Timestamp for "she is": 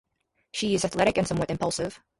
0.51-0.83